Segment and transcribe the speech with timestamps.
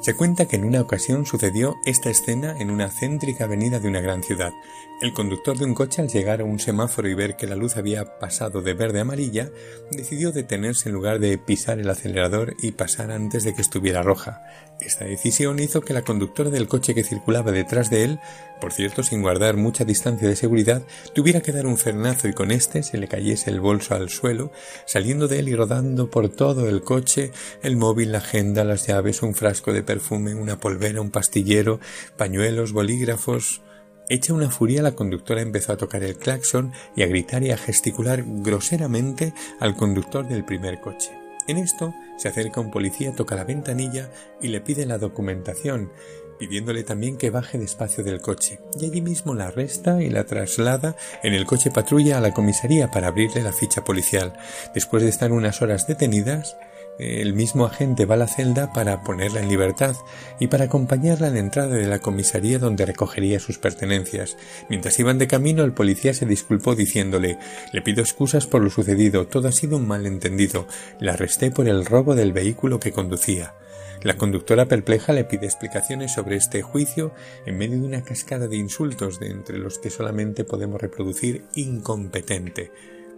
[0.00, 4.00] Se cuenta que en una ocasión sucedió esta escena en una céntrica avenida de una
[4.00, 4.50] gran ciudad.
[5.02, 7.76] El conductor de un coche al llegar a un semáforo y ver que la luz
[7.76, 9.50] había pasado de verde a amarilla,
[9.90, 14.42] decidió detenerse en lugar de pisar el acelerador y pasar antes de que estuviera roja.
[14.80, 18.20] Esta decisión hizo que la conductora del coche que circulaba detrás de él,
[18.60, 20.82] por cierto sin guardar mucha distancia de seguridad,
[21.14, 24.52] tuviera que dar un fernazo y con este se le cayese el bolso al suelo,
[24.86, 27.32] saliendo de él y rodando por todo el coche
[27.62, 31.80] el móvil, la agenda, las llaves, un frasco de perfume, una polvera, un pastillero,
[32.16, 33.60] pañuelos, bolígrafos.
[34.08, 37.56] Hecha una furia, la conductora empezó a tocar el claxon y a gritar y a
[37.56, 41.10] gesticular groseramente al conductor del primer coche.
[41.48, 45.90] En esto se acerca un policía, toca la ventanilla y le pide la documentación,
[46.38, 50.94] pidiéndole también que baje despacio del coche, y allí mismo la arresta y la traslada
[51.24, 54.34] en el coche patrulla a la comisaría para abrirle la ficha policial.
[54.72, 56.56] Después de estar unas horas detenidas,
[56.98, 59.96] el mismo agente va a la celda para ponerla en libertad
[60.38, 64.36] y para acompañarla a la entrada de la comisaría donde recogería sus pertenencias.
[64.68, 67.38] Mientras iban de camino, el policía se disculpó diciéndole
[67.72, 70.66] Le pido excusas por lo sucedido, todo ha sido un malentendido.
[70.98, 73.54] La arresté por el robo del vehículo que conducía.
[74.02, 77.12] La conductora perpleja le pide explicaciones sobre este juicio
[77.44, 82.72] en medio de una cascada de insultos de entre los que solamente podemos reproducir incompetente.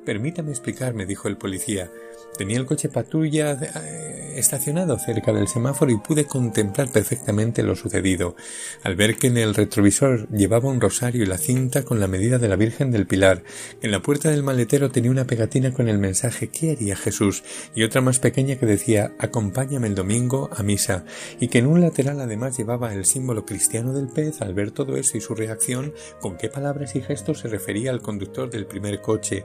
[0.05, 1.91] Permítame explicarme, dijo el policía.
[2.37, 8.37] Tenía el coche patrulla eh, estacionado cerca del semáforo y pude contemplar perfectamente lo sucedido,
[8.83, 12.39] al ver que en el retrovisor llevaba un rosario y la cinta con la medida
[12.39, 13.43] de la Virgen del Pilar.
[13.83, 17.45] En la puerta del maletero tenía una pegatina con el mensaje ¿Qué haría Jesús?
[17.75, 21.05] y otra más pequeña que decía Acompáñame el domingo a misa,
[21.39, 24.41] y que en un lateral además llevaba el símbolo cristiano del pez.
[24.41, 28.01] Al ver todo eso y su reacción, con qué palabras y gestos se refería al
[28.01, 29.45] conductor del primer coche,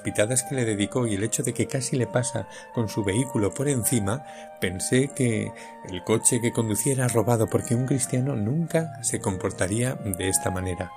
[0.00, 3.52] pitadas que le dedicó y el hecho de que casi le pasa con su vehículo
[3.52, 4.24] por encima,
[4.60, 5.52] pensé que
[5.88, 10.90] el coche que conducía era robado porque un cristiano nunca se comportaría de esta manera.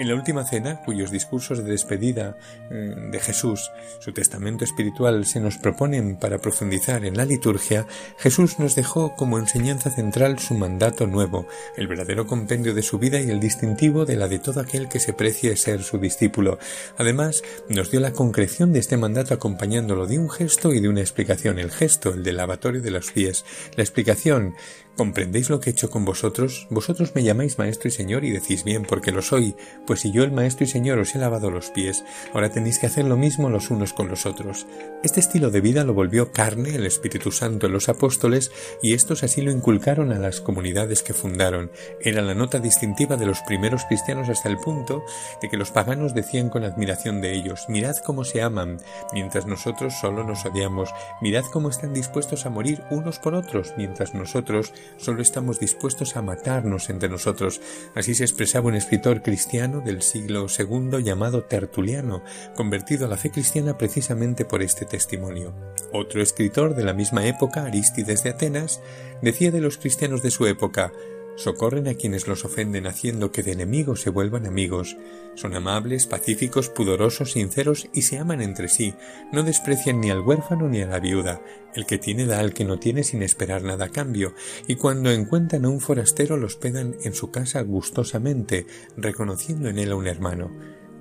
[0.00, 2.34] En la última cena, cuyos discursos de despedida
[2.70, 8.58] eh, de Jesús, su testamento espiritual, se nos proponen para profundizar en la liturgia, Jesús
[8.58, 11.46] nos dejó como enseñanza central su mandato nuevo,
[11.76, 15.00] el verdadero compendio de su vida y el distintivo de la de todo aquel que
[15.00, 16.58] se precie ser su discípulo.
[16.96, 21.02] Además, nos dio la concreción de este mandato acompañándolo de un gesto y de una
[21.02, 21.58] explicación.
[21.58, 23.44] El gesto, el del lavatorio de los pies.
[23.76, 24.54] La explicación,
[25.00, 26.66] ¿Comprendéis lo que he hecho con vosotros?
[26.68, 29.56] Vosotros me llamáis maestro y señor y decís bien porque lo soy,
[29.86, 32.84] pues si yo el maestro y señor os he lavado los pies, ahora tenéis que
[32.84, 34.66] hacer lo mismo los unos con los otros.
[35.02, 38.52] Este estilo de vida lo volvió carne el Espíritu Santo en los apóstoles
[38.82, 41.70] y estos así lo inculcaron a las comunidades que fundaron.
[42.02, 45.02] Era la nota distintiva de los primeros cristianos hasta el punto
[45.40, 48.82] de que los paganos decían con admiración de ellos, mirad cómo se aman,
[49.14, 50.90] mientras nosotros solo nos odiamos,
[51.22, 56.22] mirad cómo están dispuestos a morir unos por otros, mientras nosotros solo estamos dispuestos a
[56.22, 57.60] matarnos entre nosotros.
[57.94, 62.22] Así se expresaba un escritor cristiano del siglo II llamado Tertuliano,
[62.56, 65.54] convertido a la fe cristiana precisamente por este testimonio.
[65.92, 68.80] Otro escritor de la misma época, Arístides de Atenas,
[69.22, 70.92] decía de los cristianos de su época
[71.40, 74.98] Socorren a quienes los ofenden haciendo que de enemigos se vuelvan amigos.
[75.36, 78.92] Son amables, pacíficos, pudorosos, sinceros y se aman entre sí.
[79.32, 81.40] No desprecian ni al huérfano ni a la viuda.
[81.74, 84.34] El que tiene da al que no tiene sin esperar nada a cambio.
[84.68, 88.66] Y cuando encuentran a un forastero los pedan en su casa gustosamente,
[88.98, 90.54] reconociendo en él a un hermano.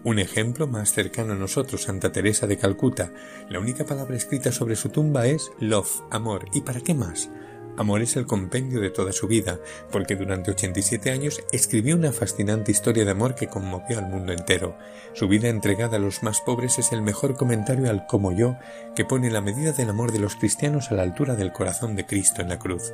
[0.05, 3.11] Un ejemplo más cercano a nosotros, Santa Teresa de Calcuta.
[3.49, 6.45] La única palabra escrita sobre su tumba es love, amor.
[6.53, 7.29] ¿Y para qué más?
[7.79, 9.57] Amor es el compendio de toda su vida,
[9.90, 14.75] porque durante 87 años escribió una fascinante historia de amor que conmovió al mundo entero.
[15.13, 18.57] Su vida entregada a los más pobres es el mejor comentario al como yo,
[18.97, 22.06] que pone la medida del amor de los cristianos a la altura del corazón de
[22.06, 22.91] Cristo en la cruz.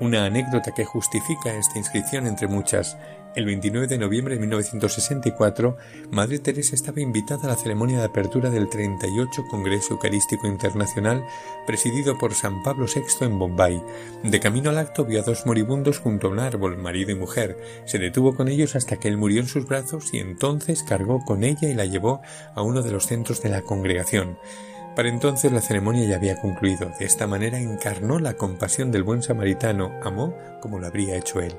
[0.00, 2.96] Una anécdota que justifica esta inscripción entre muchas.
[3.34, 5.78] El 29 de noviembre de 1964,
[6.10, 11.24] Madre Teresa estaba invitada a la ceremonia de apertura del 38 Congreso Eucarístico Internacional
[11.66, 13.82] presidido por San Pablo VI en Bombay.
[14.22, 17.56] De camino al acto vio a dos moribundos junto a un árbol, marido y mujer.
[17.86, 21.42] Se detuvo con ellos hasta que él murió en sus brazos y entonces cargó con
[21.42, 22.20] ella y la llevó
[22.54, 24.36] a uno de los centros de la congregación.
[24.94, 26.92] Para entonces la ceremonia ya había concluido.
[26.98, 31.54] De esta manera encarnó la compasión del buen samaritano, amó como lo habría hecho él.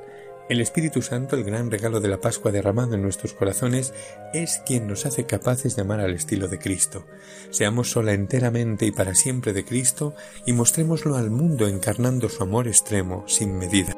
[0.50, 3.94] El Espíritu Santo, el gran regalo de la Pascua derramado en nuestros corazones,
[4.34, 7.06] es quien nos hace capaces de amar al estilo de Cristo.
[7.50, 12.68] Seamos sola enteramente y para siempre de Cristo y mostrémoslo al mundo encarnando su amor
[12.68, 13.94] extremo, sin medida.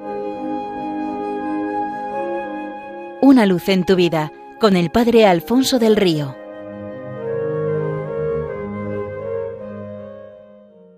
[3.25, 6.44] una luz en tu vida con el Padre Alfonso del Río.